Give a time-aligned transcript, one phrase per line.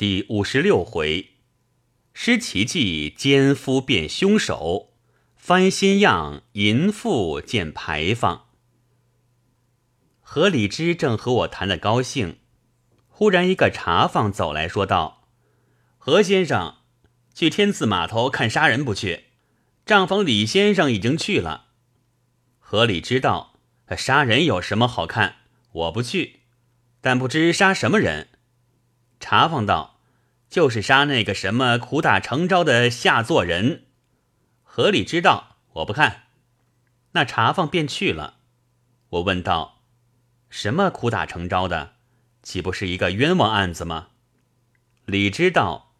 [0.00, 1.32] 第五十六回，
[2.14, 4.94] 施奇计奸夫变凶手，
[5.36, 8.46] 翻新样淫妇见牌坊。
[10.22, 12.38] 何礼之正和我谈得高兴，
[13.08, 15.28] 忽然一个茶坊走来说道
[15.98, 16.76] ：“何先生，
[17.34, 19.24] 去天字码头看杀人不去？
[19.84, 21.66] 账房李先生已经去了。”
[22.58, 23.60] 何礼知道
[23.98, 25.34] 杀人有什么好看，
[25.72, 26.40] 我不去，
[27.02, 28.29] 但不知杀什么人。
[29.20, 30.00] 茶房道
[30.50, 33.84] ：“就是杀那个什么苦打成招的下作人。”
[34.64, 35.58] 何里知道？
[35.74, 36.22] 我不看。
[37.12, 38.38] 那茶坊便去了。
[39.10, 39.82] 我问道
[40.48, 41.92] ：“什么苦打成招的？
[42.42, 44.08] 岂不是一个冤枉案子吗？”
[45.04, 45.92] 李知道：“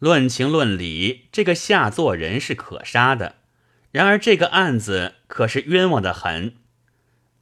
[0.00, 3.36] 论情论理，这个下作人是可杀的。
[3.92, 6.56] 然而这个案子可是冤枉的很。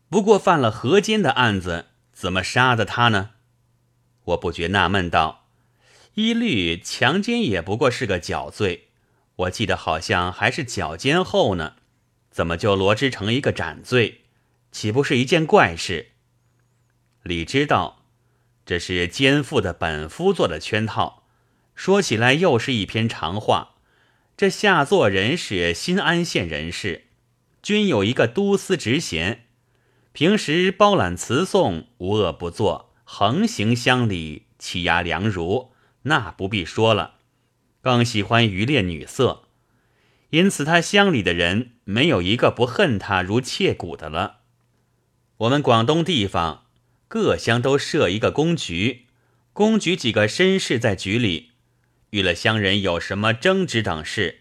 [0.09, 3.31] 不过犯了河奸的案子，怎么杀的他呢？”
[4.27, 5.47] 我不觉纳闷道
[6.15, 8.89] ：“一律强奸也不过是个绞罪，
[9.37, 11.75] 我记得好像还是绞奸后呢，
[12.31, 14.23] 怎么就罗织成一个斩罪？
[14.73, 16.13] 岂不是一件怪事？”
[17.23, 18.05] 李知道，
[18.65, 21.25] 这是奸妇的本夫做的圈套。
[21.75, 23.75] 说起来又是一篇长话。
[24.37, 27.07] 这下作人是新安县人士，
[27.63, 29.47] 均有一个都司职衔，
[30.13, 32.86] 平时包揽词颂，无恶不作。
[33.09, 35.71] 横行乡里，欺压良儒，
[36.03, 37.15] 那不必说了。
[37.81, 39.45] 更喜欢渔猎女色，
[40.31, 44.41] 因此他乡里的人没有一个不恨他如切骨的了。
[45.37, 46.65] 我们广东地方
[47.07, 49.07] 各乡都设一个公局，
[49.53, 51.53] 公局几个绅士在局里，
[52.11, 54.41] 遇了乡人有什么争执等事，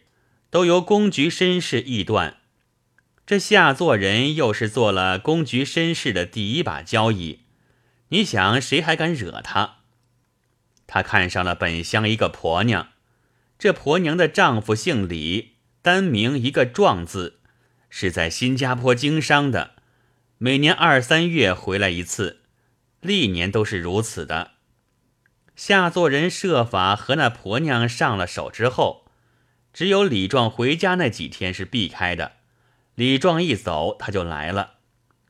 [0.49, 2.37] 都由公局绅士议断。
[3.27, 7.41] 这下作人又是做了公局绅士的第一把交椅。
[8.09, 9.77] 你想谁还敢惹他？
[10.87, 12.89] 他看上了本乡一个婆娘，
[13.57, 17.39] 这婆娘的丈夫姓李，单名一个壮字，
[17.89, 19.71] 是在新加坡经商的，
[20.37, 22.41] 每年二三月回来一次，
[23.01, 24.51] 历年都是如此的。
[25.55, 29.05] 下作人设法和那婆娘上了手之后，
[29.73, 32.33] 只有李壮回家那几天是避开的。
[32.93, 34.75] 李壮一走，他就来了，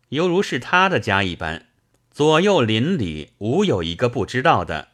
[0.10, 1.68] 犹如是他的家一般。
[2.16, 4.88] 左右邻里无有一个不知道的，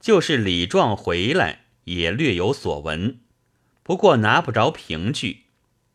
[0.00, 3.18] 就是李壮回来也略有所闻，
[3.82, 5.42] 不过拿不着凭据。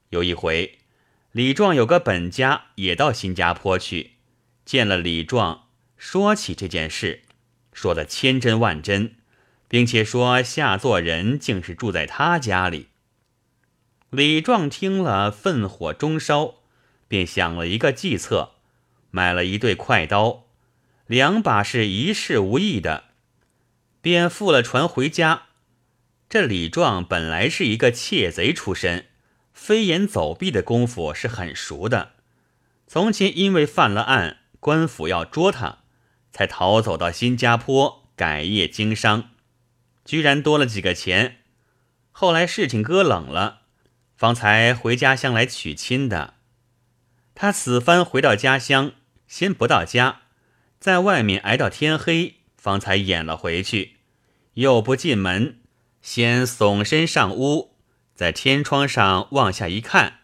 [0.09, 0.77] 有一回，
[1.31, 4.11] 李壮有个本家也到新加坡去，
[4.63, 5.63] 见了李壮，
[5.97, 7.23] 说起这件事，
[7.73, 9.15] 说的千真万真，
[9.67, 12.89] 并且说下作人竟是住在他家里。
[14.11, 16.57] 李壮听了，愤火中烧，
[17.07, 18.51] 便想了一个计策，
[19.09, 20.45] 买了一对快刀。
[21.11, 23.03] 两把是一事无益的，
[23.99, 25.47] 便付了船回家。
[26.29, 29.07] 这李壮本来是一个窃贼出身，
[29.53, 32.13] 飞檐走壁的功夫是很熟的。
[32.87, 35.79] 从前因为犯了案，官府要捉他，
[36.31, 39.31] 才逃走到新加坡改业经商，
[40.05, 41.39] 居然多了几个钱。
[42.13, 43.63] 后来事情搁冷了，
[44.15, 46.35] 方才回家乡来娶亲的。
[47.35, 48.93] 他此番回到家乡，
[49.27, 50.21] 先不到家。
[50.81, 53.97] 在外面挨到天黑，方才掩了回去，
[54.55, 55.59] 又不进门，
[56.01, 57.75] 先耸身上屋，
[58.15, 60.21] 在天窗上往下一看，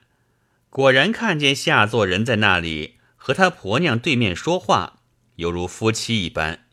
[0.72, 5.02] 果然看见下作人在那里和他婆娘对面说话，
[5.36, 6.66] 犹如夫妻一般。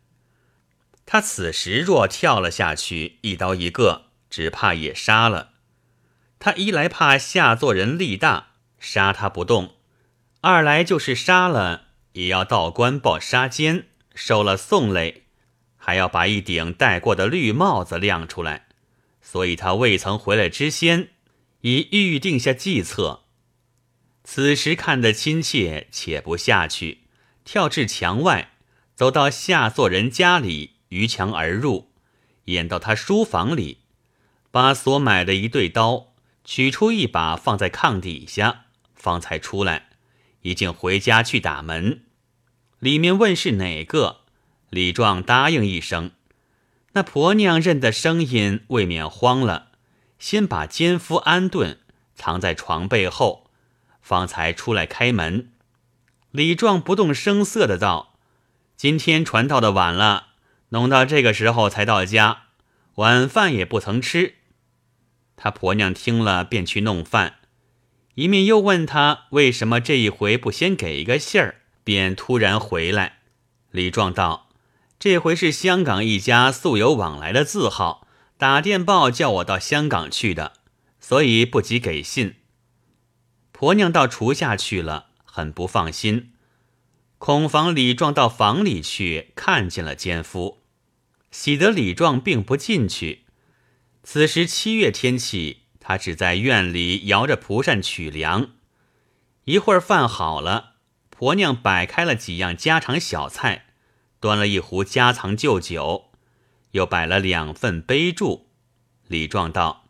[1.04, 5.50] 他此时若跳了下去，一刀一个，只怕也杀了
[6.38, 6.54] 他。
[6.54, 9.74] 一来怕下作人力大，杀他不动；
[10.40, 11.83] 二来就是杀了。
[12.14, 15.24] 也要道官报杀奸，受了宋累，
[15.76, 18.66] 还要把一顶戴过的绿帽子亮出来。
[19.20, 21.08] 所以他未曾回来之先，
[21.62, 23.24] 已预定下计策。
[24.22, 27.02] 此时看得亲切，且不下去，
[27.44, 28.52] 跳至墙外，
[28.94, 31.90] 走到下作人家里，逾墙而入，
[32.44, 33.78] 演到他书房里，
[34.52, 36.14] 把所买的一对刀
[36.44, 39.88] 取出一把，放在炕底下，方才出来。
[40.42, 42.03] 已经回家去打门，
[42.84, 44.18] 里面问是哪个，
[44.68, 46.10] 李壮答应一声。
[46.92, 49.68] 那婆娘认得声音，未免慌了，
[50.18, 51.78] 先把奸夫安顿，
[52.14, 53.46] 藏在床背后，
[54.02, 55.50] 方才出来开门。
[56.30, 58.18] 李壮不动声色的道
[58.76, 60.26] ：“今天传道的晚了，
[60.68, 62.48] 弄到这个时候才到家，
[62.96, 64.34] 晚饭也不曾吃。”
[65.36, 67.36] 他婆娘听了，便去弄饭。
[68.16, 73.18] 一面又问他为什么这一回不先给一个信儿，便突然回来。
[73.70, 74.48] 李壮道
[74.98, 80.54] ：“这回是香港一家素有往来的字号打电报叫我到香港去的，
[80.98, 82.36] 所以不及给信。
[83.52, 86.32] 婆娘到厨下去了，很不放心，
[87.18, 90.62] 恐防李壮到房里去看见了奸夫，
[91.30, 93.24] 喜得李壮并不进去。
[94.02, 98.50] 此时七月天气，他只在院里摇着蒲扇取凉。
[99.44, 100.73] 一会儿饭好了，
[101.16, 103.66] 婆娘摆开了几样家常小菜，
[104.18, 106.10] 端了一壶家藏旧酒，
[106.72, 108.46] 又摆了两份杯箸。
[109.06, 109.84] 李壮道：“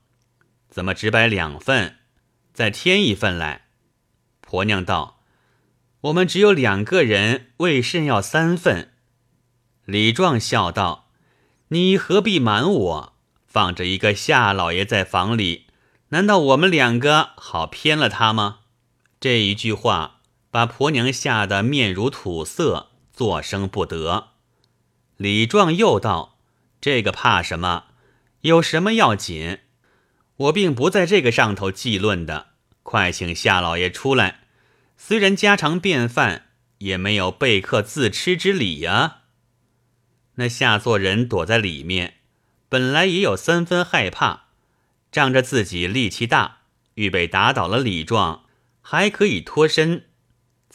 [0.68, 1.96] 怎么只摆两份？
[2.52, 3.62] 再添一份来。”
[4.42, 5.22] 婆娘道
[6.02, 8.92] ：“我们只有两个人，为甚要三份？”
[9.86, 11.08] 李壮笑道
[11.68, 13.14] ：“你何必瞒我？”
[13.48, 15.68] 放着一个夏老爷在房里，
[16.08, 18.58] 难道我们两个好偏了他吗？
[19.18, 20.13] 这一句话
[20.54, 24.34] 把婆娘吓得面如土色，作声不得。
[25.16, 26.38] 李壮又道
[26.80, 27.86] ：“这个怕什么？
[28.42, 29.58] 有什么要紧？
[30.36, 32.50] 我并不在这个上头议论的。
[32.84, 34.42] 快请夏老爷出来。
[34.96, 39.22] 虽然家常便饭，也没有备客自吃之理呀。”
[40.38, 42.18] 那夏作人躲在里面。
[42.68, 44.44] 本来也有三分害怕，
[45.10, 46.58] 仗着自己力气大，
[46.94, 48.44] 预备打倒了李壮，
[48.80, 50.04] 还可以脱身。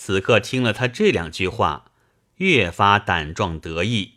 [0.02, 1.92] 此刻听了他这两句话，
[2.38, 4.14] 越发胆壮得意，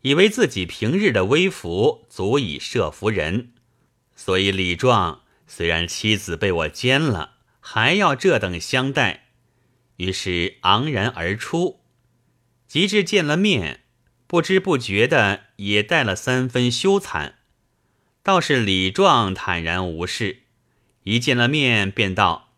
[0.00, 3.52] 以为自己平日的威服足以慑服人，
[4.16, 9.28] 所以李壮虽然妻子被我奸了，还要这等相待。
[9.98, 11.84] 于是昂然而出，
[12.66, 13.84] 及至见了面。
[14.26, 17.34] 不知不觉的也带了三分羞惭，
[18.24, 20.42] 倒是李壮坦然无事，
[21.04, 22.54] 一见了面便道：“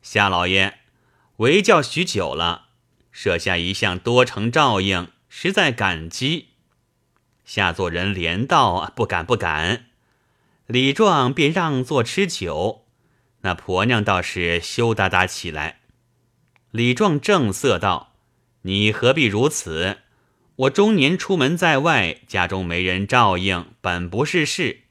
[0.00, 0.79] 夏老爷，
[1.40, 2.66] 为教许久了，
[3.10, 6.48] 设下一向多承照应，实在感激。”
[7.46, 9.86] 下作人连道：“不敢不敢。”
[10.68, 12.84] 李壮便让座吃酒，
[13.40, 15.80] 那婆娘倒是羞答答起来。
[16.72, 18.12] 李壮正色道
[18.62, 20.00] ：“你何必如此？”
[20.56, 24.82] 我中年出门在外，家中没人照应，本不是事。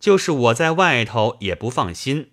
[0.00, 2.32] 就是我在外头也不放心。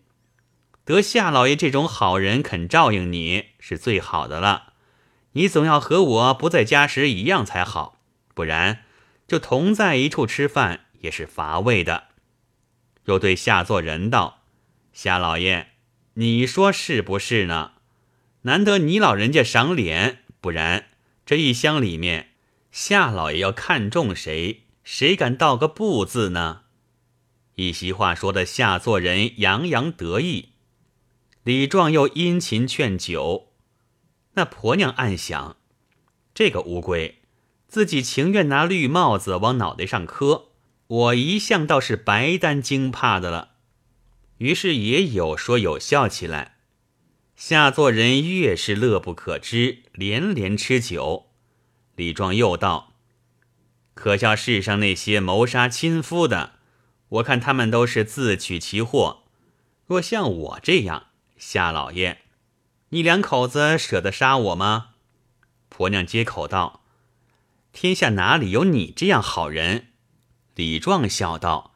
[0.86, 4.74] 得夏老爷这种好人肯照应你，是最好的了。
[5.34, 8.00] 你总要和我不在家时一样才好，
[8.34, 8.84] 不然
[9.28, 12.10] 就同在一处吃饭也是乏味的。
[13.06, 14.44] 又对夏作人道
[14.94, 15.70] ：“夏老爷，
[16.16, 17.72] 你说是不是呢？
[18.44, 20.88] 难得你老人家赏脸，不然
[21.26, 22.30] 这一箱里面。”
[22.72, 26.62] 夏老爷要看中谁，谁敢道个不字呢？
[27.56, 30.53] 一席话说的夏作人洋洋得意，
[31.44, 33.50] 李壮又殷勤劝酒。
[34.36, 35.58] 那婆娘暗想：
[36.34, 37.20] 这个乌龟，
[37.68, 40.46] 自己情愿拿绿帽子往脑袋上磕，
[40.88, 43.52] 我一向倒是白担惊怕的了。
[44.38, 46.56] 于是也有说有笑起来。
[47.36, 51.28] 下作人越是乐不可支，连连吃酒。
[51.96, 52.94] 李壮又道
[53.94, 56.54] ：“可笑世上那些谋杀亲夫的，
[57.10, 59.24] 我看他们都是自取其祸。
[59.86, 61.08] 若像我这样，
[61.38, 62.20] 夏老爷，
[62.90, 64.92] 你两口子舍得杀我吗？”
[65.70, 66.82] 婆娘接口道
[67.74, 69.88] ：“天下哪里有你这样好人？”
[70.56, 71.74] 李壮笑道：“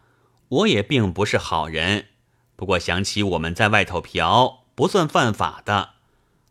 [0.50, 2.08] 我也并不是好人，
[2.56, 5.94] 不过想起我们在外头嫖不算犯法的，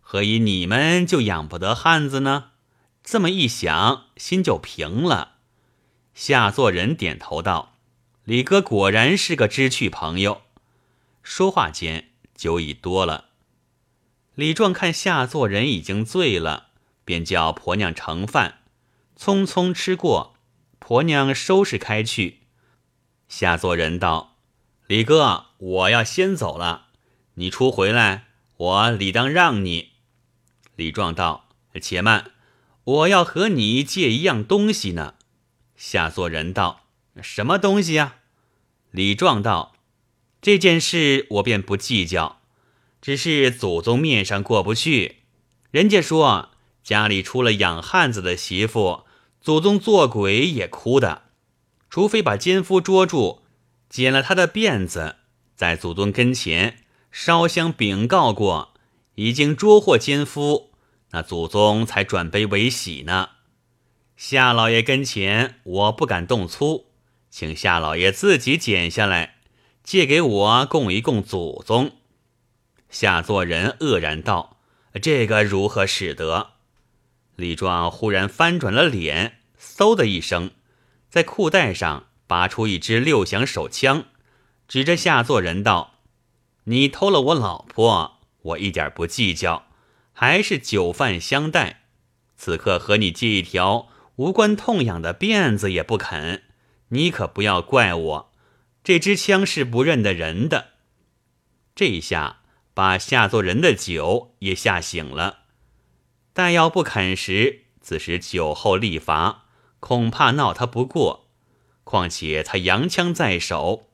[0.01, 2.51] 何以你们就养不得汉子呢？”
[3.05, 5.37] 这么一想，心就平了。
[6.13, 7.77] 夏作人点头道
[8.25, 10.43] ：“李哥果然是个知趣朋友。”
[11.23, 13.31] 说话间，酒已多了。
[14.37, 16.69] 李壮看下座人已经醉了，
[17.05, 18.59] 便叫婆娘盛饭，
[19.19, 20.37] 匆匆吃过。
[20.79, 22.43] 婆娘收拾开去。
[23.29, 24.37] 下座人道
[24.87, 26.89] ：“李哥，我要先走了，
[27.35, 29.93] 你初回来，我理当让你。”
[30.77, 31.49] 李壮道
[31.83, 32.31] ：“且慢。”
[32.85, 35.15] 我要和你借一样东西呢。
[35.75, 36.83] 夏作人道
[37.21, 38.19] ：“什么东西呀？”
[38.93, 39.75] 李壮道
[40.47, 42.41] ：“这件事我便不计较，
[43.03, 45.17] 只是祖宗面上过不去。
[45.73, 46.51] 人家说
[46.85, 49.03] 家里出了养汉子的媳妇，
[49.41, 51.23] 祖宗做鬼也哭的，
[51.91, 53.43] 除非把奸夫捉住，
[53.91, 55.17] 剪了他的辫子，
[55.57, 58.73] 在祖宗跟前烧香禀告过，
[59.17, 60.71] 已经捉获奸夫。”
[61.11, 63.31] 那祖宗才转悲为喜呢。
[64.17, 66.87] 夏老爷跟前，我不敢动粗，
[67.31, 69.36] 请夏老爷自己剪下来，
[69.87, 71.93] 借给我供一供祖宗。
[72.91, 74.59] 夏作人愕然道
[75.01, 76.55] ：“这个如何使得？”
[77.37, 80.51] 李壮忽然翻转了脸，嗖的一声，
[81.09, 84.07] 在裤带上拔出一支六响手枪，
[84.67, 86.01] 指着下座人道
[86.65, 89.69] ：“你偷了我老婆，我一点不计较，
[90.13, 91.85] 还是酒饭相待。
[92.37, 96.43] 此刻和你借一条无关痛痒的辫子也不肯，
[96.89, 98.26] 你可不要怪我。
[98.87, 100.75] 这支枪是不认得人的。”
[101.75, 105.39] 这一下把下作人的酒也吓醒了。
[106.33, 109.47] 但要不肯时，自是酒后立罚，
[109.81, 111.27] 恐怕闹他不过。
[111.83, 113.91] 况且他洋枪在手，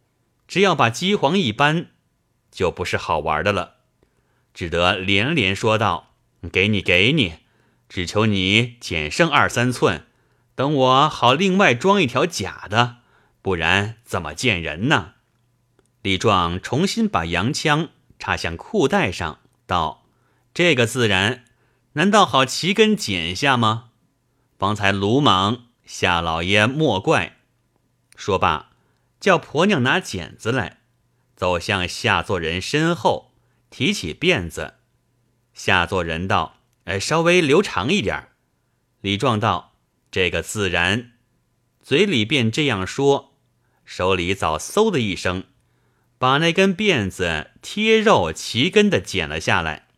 [0.46, 1.87] 只要把机簧一扳，
[2.50, 3.76] 就不是好玩的了。
[4.52, 6.16] 只得连连说道
[6.52, 7.37] ：“给你，给你，
[7.88, 10.04] 只求你减剩二三寸，
[10.54, 12.99] 等我好另外装一条假的，
[13.42, 15.14] 不然怎么见人呢？”
[16.00, 20.06] 李壮重新把洋枪插向裤带上，道
[20.54, 21.44] ：“这个自然。”
[21.94, 23.90] 难道好齐根剪下吗？
[24.56, 27.37] 方才鲁莽，夏老爷莫怪。
[28.16, 28.70] 说罢，
[29.20, 30.78] 叫婆娘拿剪子来，
[31.37, 33.32] 走向下座人身后，
[33.68, 34.76] 提起辫子。
[35.52, 38.28] 下座人道：“哎，稍微留长一点。”
[39.02, 39.75] 李壮道
[40.11, 41.12] ：“这个自然。”
[41.84, 43.31] 嘴里便这样说，
[43.84, 45.44] 手里早嗖的一声，
[46.18, 49.88] 把那根辫子贴肉齐根的剪了下来。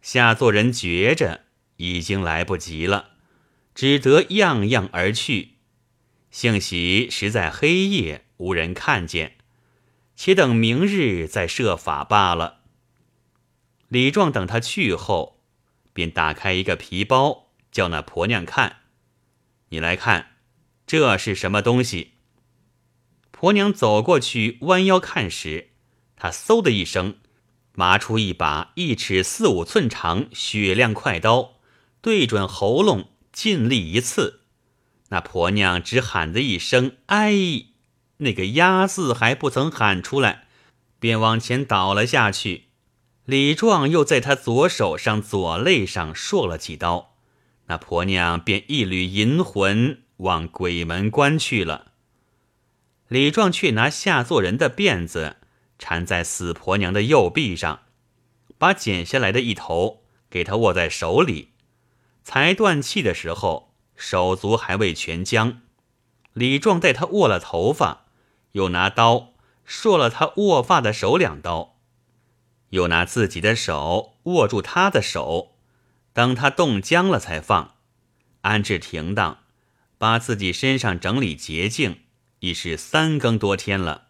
[0.00, 1.46] 下座人觉着
[1.76, 3.10] 已经来不及了，
[3.74, 5.54] 只得样样而去。
[6.30, 9.36] 幸喜实在黑夜，无人看见，
[10.14, 12.60] 且等明日再设法罢了。
[13.88, 15.40] 李壮等他去后，
[15.92, 18.80] 便打开一个皮包，叫那婆娘看
[19.70, 20.36] ：“你来看，
[20.86, 22.12] 这是什么东西？”
[23.40, 25.68] 婆娘走过去，弯腰看时，
[26.16, 27.18] 他嗖的一声。
[27.76, 31.52] 拿出一把一尺四五寸长雪亮快刀，
[32.00, 34.40] 对准喉咙，尽力一刺。
[35.10, 37.32] 那婆娘只喊的一声“哎”，
[38.18, 40.48] 那个“呀”字还不曾喊出来，
[40.98, 42.64] 便往前倒了下去。
[43.24, 47.14] 李壮又在他左手上、左肋上硕了几刀，
[47.68, 51.92] 那婆娘便一缕银魂往鬼门关去了。
[53.08, 55.36] 李壮却拿下座人的辫子。
[55.78, 57.82] 缠在死婆娘的右臂上，
[58.58, 61.52] 把剪下来的一头给她握在手里。
[62.24, 65.60] 才断气的时候，手足还未全僵。
[66.32, 68.06] 李壮带他握了头发，
[68.52, 69.34] 又拿刀
[69.64, 71.76] 硕了他握发的手两刀，
[72.70, 75.56] 又拿自己的手握住他的手，
[76.12, 77.76] 等他冻僵了才放，
[78.42, 79.38] 安置停当，
[79.96, 82.00] 把自己身上整理洁净，
[82.40, 84.08] 已是三更多天了。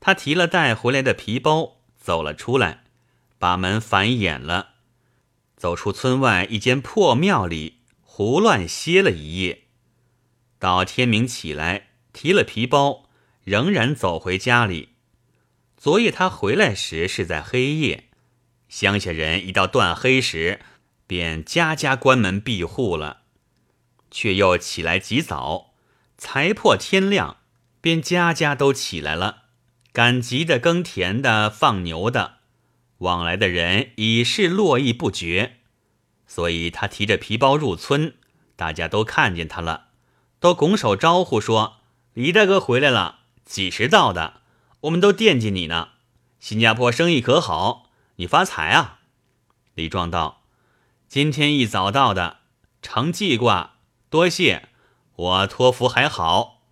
[0.00, 2.84] 他提了带回来的皮包，走了出来，
[3.38, 4.74] 把门反掩了，
[5.56, 9.62] 走出村外一间破庙里，胡乱歇了一夜。
[10.58, 13.08] 到天明起来，提了皮包，
[13.44, 14.90] 仍然走回家里。
[15.76, 18.10] 昨夜他回来时是在黑夜，
[18.68, 20.60] 乡下人一到断黑时，
[21.06, 23.22] 便家家关门闭户了，
[24.10, 25.71] 却又起来极早，
[26.22, 27.38] 才破天亮，
[27.80, 29.42] 便家家都起来了。
[29.92, 32.34] 赶集的、耕田的、放牛的，
[32.98, 35.56] 往来的人已是络绎不绝，
[36.28, 38.14] 所以他提着皮包入村，
[38.54, 39.88] 大家都看见他了，
[40.38, 41.78] 都拱手招呼说
[42.14, 44.42] ：“李大哥回来了，几时到的？
[44.82, 45.88] 我们都惦记你呢。
[46.38, 47.90] 新加坡生意可好？
[48.16, 49.00] 你发财啊？”
[49.74, 50.44] 李壮道
[51.08, 52.38] ：“今天一早到的，
[52.80, 54.68] 承记挂，多谢。
[55.14, 56.62] 我托福还好。”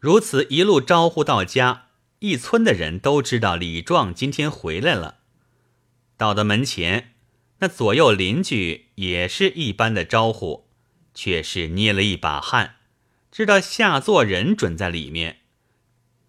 [0.00, 1.86] 如此一路招呼到家。
[2.20, 5.18] 一村的人都知道李壮今天回来了。
[6.16, 7.14] 到的门前，
[7.60, 10.66] 那左右邻居也是一般的招呼，
[11.14, 12.74] 却是捏了一把汗，
[13.30, 15.42] 知道下座人准在里面。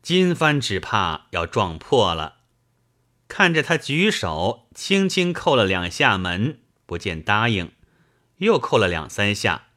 [0.04, 2.36] 金帆只怕要撞破了。
[3.28, 7.72] 看着他举手，轻轻叩了两下门，不见答应，
[8.38, 9.69] 又叩了两三下，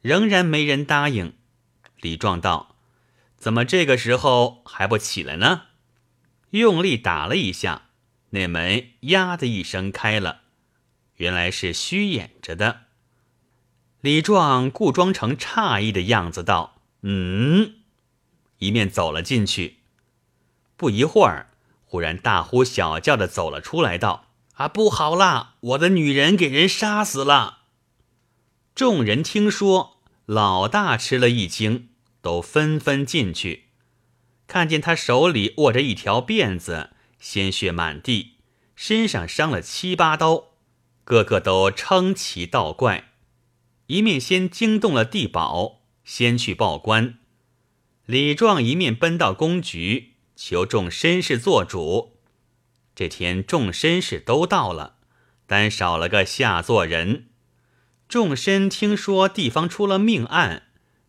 [0.00, 1.34] 仍然没人答应。
[2.00, 2.76] 李壮道。
[3.36, 5.62] 怎么这个时候还不起来呢？
[6.50, 7.88] 用力打了一下，
[8.30, 10.42] 那门“呀”的一声开了，
[11.16, 12.82] 原来是虚掩着的。
[14.02, 17.76] 李壮故装成诧异的样子道：“嗯。”
[18.60, 19.78] 一面走了进去。
[20.76, 21.48] 不一会儿，
[21.86, 24.26] 忽然大呼小叫的走了出来，道
[24.56, 25.54] ：“啊，不好啦！
[25.60, 27.59] 我的女人给人杀死了！”
[28.74, 31.88] 众人听说，老大吃了一惊。
[32.22, 33.68] 都纷纷进去，
[34.46, 38.34] 看见他手里握着一条辫子，鲜血满地，
[38.76, 40.48] 身上伤了七八刀，
[41.02, 43.12] 个个都称奇道怪。
[43.86, 47.18] 一面先惊动了地保，先去报官。
[48.04, 52.18] 李壮一面奔到公局，求众绅士做主。
[52.94, 54.96] 这天众绅士都到了，
[55.46, 57.29] 但少了个下作人。
[58.10, 60.64] 众绅听说地方出了命案，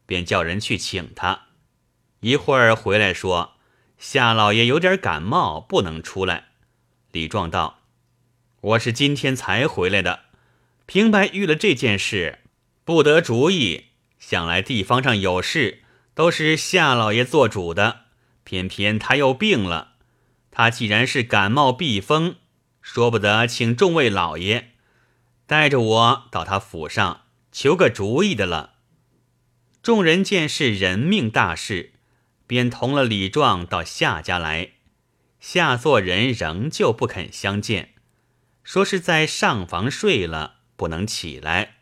[0.05, 1.47] 便叫人去请他。
[2.21, 3.55] 一会儿回来说，
[3.97, 6.49] 夏老爷有点感冒，不能出来。
[7.11, 7.79] 李壮道
[8.61, 10.25] ：“我是今天才回来的，
[10.85, 12.39] 平白遇了这件事，
[12.85, 13.87] 不得主意。
[14.17, 15.79] 想来地方上有事。”
[16.13, 18.01] 都是夏老爷做主的，
[18.43, 19.93] 偏偏他又病了。
[20.51, 22.35] 他既然是感冒避风，
[22.81, 24.70] 说不得请众位老爷
[25.51, 28.75] 带着我到他府上求个主意的了。
[29.83, 31.91] 众人见是人命大事，
[32.47, 34.69] 便同了李壮到夏家来。
[35.41, 37.95] 夏作人仍旧不肯相见，
[38.63, 41.79] 说是在上房睡了，不能起来。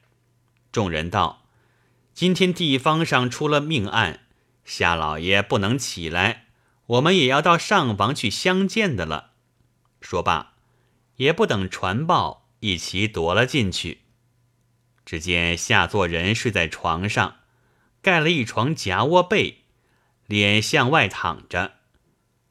[0.72, 1.46] 众人道。
[2.16, 4.22] 今天地方上出了命案，
[4.66, 6.48] 夏老爷不能起来，
[6.88, 9.34] 我们也要到上房去相见的了。
[10.02, 10.54] 说罢，
[11.18, 14.02] 也不等传报，一齐踱了进去。
[15.06, 17.38] 只见夏作人睡在床上，
[18.02, 19.64] 盖了一床夹窝被，
[20.28, 21.74] 脸向外躺着。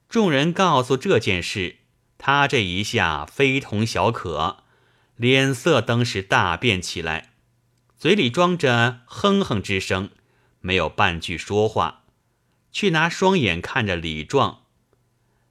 [0.08, 1.76] 众人告诉这件事，
[2.16, 4.64] 他这一下非同小可，
[5.16, 7.30] 脸色登时大变起来。
[7.96, 10.10] 嘴里装着哼哼之声，
[10.60, 12.04] 没有半句说话，
[12.72, 14.62] 去拿双眼看着李壮。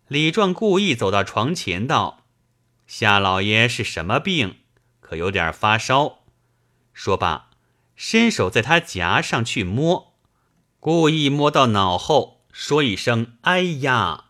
[0.07, 2.25] 李壮故意走到床前道
[2.87, 4.55] ：“夏老爷是什么病？
[4.99, 6.23] 可有点发烧。”
[6.93, 7.51] 说罢，
[7.95, 10.15] 伸手在他颊上去摸，
[10.79, 14.25] 故意摸到脑后，说一声“哎呀”，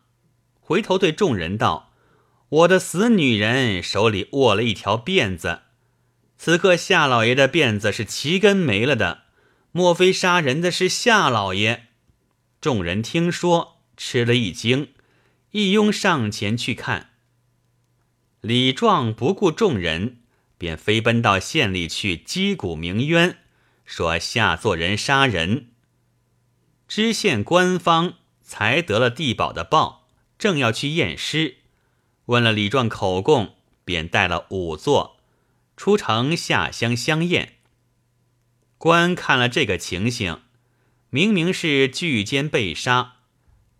[0.60, 1.94] 回头对众人道
[2.50, 5.62] ：“我的死女人手里握了一条辫子。”
[6.38, 9.24] 此刻夏老爷的辫子是齐根没了的，
[9.72, 11.88] 莫非杀人的是夏老爷？
[12.60, 14.94] 众人听说，吃了一惊，
[15.52, 17.12] 一拥上前去看。
[18.42, 20.18] 李壮不顾众人，
[20.58, 23.38] 便飞奔到县里去击鼓鸣冤，
[23.84, 25.70] 说下作人杀人。
[26.88, 31.58] 知县官方才得了地保的报，正要去验尸，
[32.28, 35.18] 问了李壮口供，便带了仵作。
[35.76, 37.58] 出城下乡相验，
[38.80, 40.42] 官看了这个情形，
[41.12, 43.18] 明明是巨奸被杀，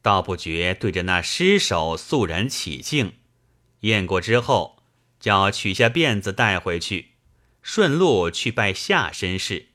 [0.04, 3.14] 倒不觉对着那尸首肃然起敬。
[3.88, 4.84] 验过之后，
[5.20, 7.14] 叫取下辫子带回去，
[7.62, 9.70] 顺路去拜夏绅士。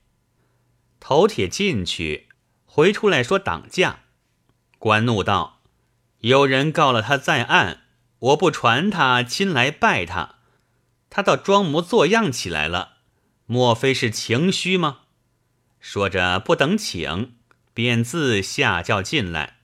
[1.00, 2.28] 头铁进去，
[2.64, 4.00] 回出来说挡驾。
[4.78, 5.60] 官怒道
[6.20, 7.82] ：“有人告了他在案，
[8.18, 10.36] 我不传他亲来拜他。”
[11.10, 12.98] 他倒装模作样起来了，
[13.46, 15.00] 莫非是情绪吗？
[15.78, 17.34] 说着不等请，
[17.74, 19.58] 便自下轿进来。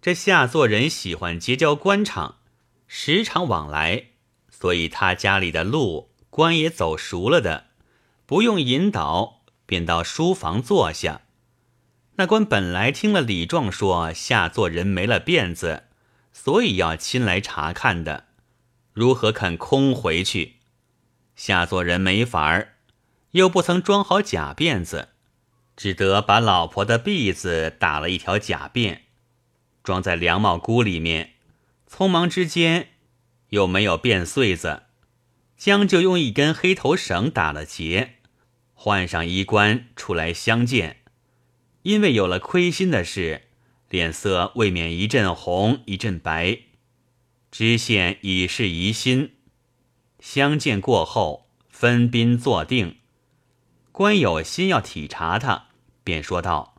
[0.00, 2.36] 这下作人喜欢结交官场，
[2.96, 4.04] 时常往来，
[4.48, 7.66] 所以他家里的路官也走熟了的，
[8.24, 11.22] 不用引导，便到书房坐下。
[12.14, 15.88] 那官本来听了李壮说下作人没了辫子，
[16.32, 18.26] 所以要亲来查看的。
[18.92, 20.58] 如何肯空回去？
[21.34, 22.76] 下作人没法儿，
[23.32, 25.08] 又不曾装好假辫子，
[25.76, 29.00] 只得把老婆的篦子打了一条假辫，
[29.82, 31.33] 装在凉帽箍里面。
[31.96, 32.88] 匆忙之间，
[33.50, 34.82] 又没有变穗子，
[35.56, 38.14] 将就用一根黑头绳打了结，
[38.72, 41.02] 换上衣冠出来相见。
[41.82, 43.42] 因为有了亏心的事，
[43.88, 46.58] 脸色未免一阵红一阵白。
[47.52, 49.36] 知县已是疑心，
[50.18, 52.96] 相见过后分宾坐定。
[53.92, 55.68] 官有心要体察他，
[56.02, 56.74] 便说道：“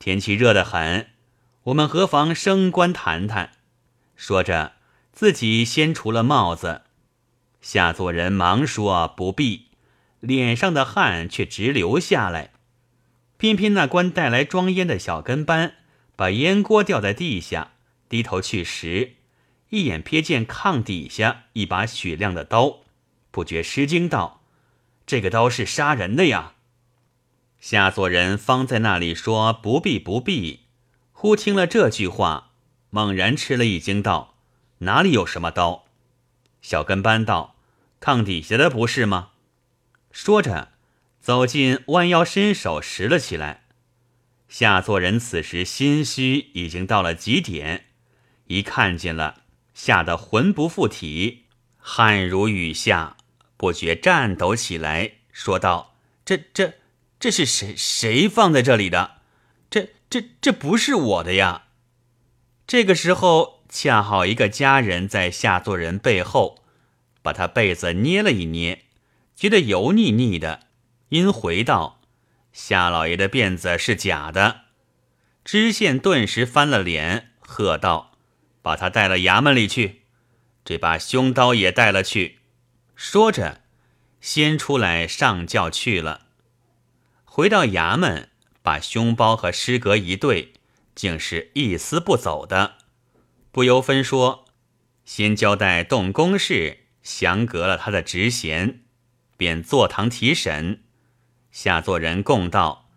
[0.00, 1.10] 天气热得很，
[1.64, 3.50] 我们何妨升官谈谈？”
[4.16, 4.72] 说着，
[5.12, 6.82] 自己先除了帽子。
[7.60, 9.66] 下作人忙说不必，
[10.20, 12.52] 脸上的汗却直流下来。
[13.36, 15.74] 偏偏那官带来装烟的小跟班，
[16.16, 17.72] 把烟锅掉在地下，
[18.08, 19.16] 低头去拾。
[19.68, 22.84] 一眼瞥见炕底下一把雪亮的刀，
[23.30, 24.42] 不觉失惊道
[25.04, 26.54] ：“这个刀是杀人的呀！”
[27.60, 30.60] 下作人方在那里说：“不必，不必。”
[31.12, 32.52] 忽听了这句话，
[32.96, 34.38] 猛然吃了一惊，道
[34.88, 35.84] ：“哪里有什么刀？”
[36.62, 37.54] 小跟班道
[38.00, 39.32] ：“炕底下的不是吗？”
[40.10, 40.72] 说着，
[41.20, 43.64] 走近，弯腰伸手拾了起来。
[44.48, 47.88] 下作人此时心虚已经到了极点，
[48.46, 49.42] 一看见了。
[49.74, 51.44] 吓得魂不附体，
[51.76, 53.18] 汗如雨下，
[53.58, 56.72] 不觉颤抖起来，说道：“这、这、
[57.20, 59.18] 这是谁谁放在这里的？
[59.68, 61.64] 这这这不是我的呀！
[62.66, 66.64] 这个时候，恰好一个家人在下作人背后，
[67.22, 68.86] 把他被子捏了一捏，
[69.36, 70.66] 觉得油腻腻的，
[71.10, 72.00] 因回道
[72.52, 74.62] ：“夏老爷的辫子是假的。”
[75.44, 78.12] 知县顿时翻了脸，喝道
[78.62, 80.02] ：“把他带了衙门里去，
[80.64, 82.40] 这把凶刀也带了去。”
[82.96, 83.60] 说着，
[84.20, 86.22] 先出来上轿去了。
[87.24, 88.30] 回到衙门，
[88.62, 90.54] 把凶包和诗阁一对，
[90.96, 92.78] 竟是一丝不走的。
[93.52, 94.46] 不由分说，
[95.04, 98.80] 先交代动公事，降革了他的职衔，
[99.36, 100.82] 便坐堂提审。
[101.52, 102.90] 下座人供道：“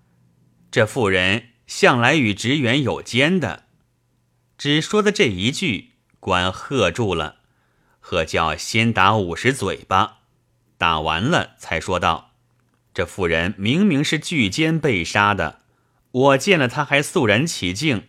[0.71, 3.65] 这妇人向来与职员有奸的。”
[4.57, 7.37] 只说的这一句，官喝住了，
[7.99, 10.17] 喝叫先打五十嘴巴，
[10.77, 12.33] 打完了才说道。
[12.93, 15.58] 这妇人明明是巨奸被杀的，
[16.11, 18.07] 我见了他还肃然起敬，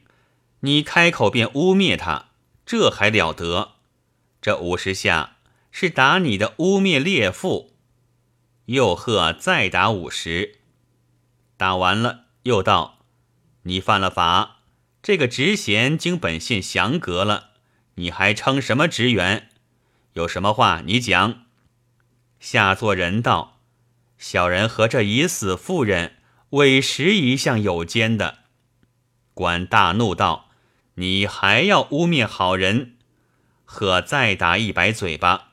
[0.60, 2.30] 你开口便污蔑他，
[2.64, 3.72] 这还了得？
[4.40, 5.36] 这五十下
[5.70, 7.74] 是打你的污蔑烈妇，
[8.66, 10.60] 又喝再打五十，
[11.58, 13.04] 打完了又道：
[13.64, 14.60] 你犯了法，
[15.02, 17.50] 这个职衔经本县降革了，
[17.96, 19.50] 你还称什么职员？
[20.14, 21.44] 有什么话你讲？
[22.40, 23.58] 下作人道。
[24.16, 26.16] 小人和这已死妇人
[26.50, 28.38] 委实一向有奸的，
[29.34, 30.48] 官大怒道
[30.94, 32.96] ：“你还要污蔑好人？”
[33.64, 35.52] 喝再打一百嘴巴，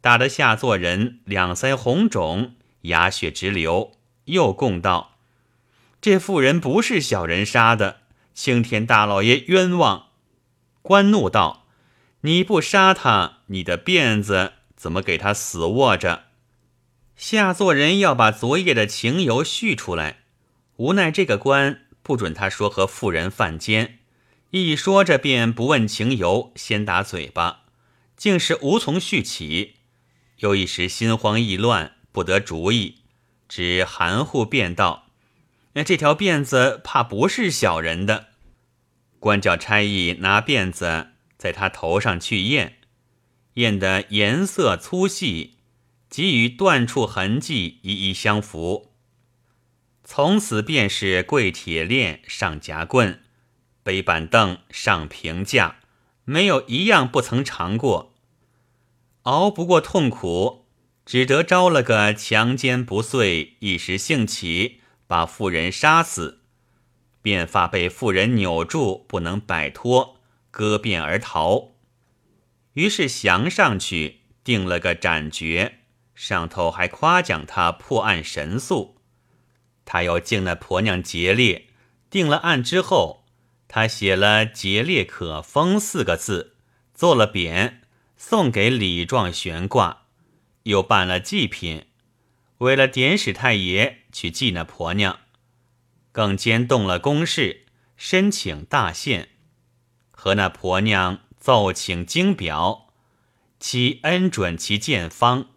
[0.00, 3.92] 打得下座人两腮红肿，牙血直流。
[4.26, 5.16] 又供道
[6.00, 10.06] ：“这妇人不是小人杀的，青天大老爷冤枉！”
[10.80, 11.66] 官怒道
[12.22, 16.23] ：“你不杀他，你的辫子怎么给他死握着？”
[17.16, 20.18] 下座人要把昨夜的情由叙出来，
[20.76, 24.00] 无奈这个官不准他说和妇人犯奸，
[24.50, 27.62] 一说着便不问情由，先打嘴巴，
[28.16, 29.74] 竟是无从叙起。
[30.38, 32.96] 又一时心慌意乱，不得主意，
[33.48, 35.06] 只含糊便道
[35.74, 38.30] ：“那这条辫子怕不是小人的。”
[39.20, 42.78] 官叫差役拿辫子在他头上去验，
[43.54, 45.54] 验的颜色粗细。
[46.14, 48.92] 即与断处痕迹一一相符，
[50.04, 53.20] 从此便是跪铁链上夹棍，
[53.82, 55.80] 背板凳上平架，
[56.24, 58.14] 没有一样不曾尝过。
[59.22, 60.66] 熬不过痛苦，
[61.04, 66.42] 只得招了个强奸不遂，一时兴起把妇人杀死，
[67.24, 70.20] 辫发被妇人扭住，不能摆脱，
[70.52, 71.72] 割辫而逃。
[72.74, 75.80] 于是降上去，定了个斩决。
[76.14, 78.96] 上头还夸奖他破案神速，
[79.84, 81.68] 他又敬那婆娘节烈。
[82.08, 83.24] 定了案之后，
[83.66, 86.54] 他写了“节烈可封”四个字，
[86.94, 87.78] 做了匾，
[88.16, 90.02] 送给李壮悬挂。
[90.62, 91.86] 又办了祭品，
[92.58, 95.18] 为了点史太爷去祭那婆娘，
[96.12, 99.30] 更兼动了公事，申请大限，
[100.10, 102.94] 和那婆娘奏请经表，
[103.58, 105.48] 其恩准其见方。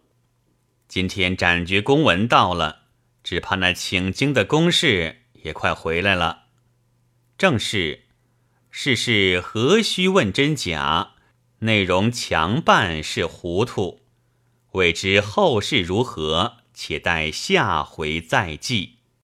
[0.88, 2.86] 今天斩决公文到了，
[3.22, 6.44] 只怕那请经的公事也快回来了。
[7.36, 8.06] 正是
[8.70, 11.10] 世事何须问真假，
[11.60, 14.00] 内容强办是糊涂。
[14.72, 18.97] 未知后事如何，且待下回再记。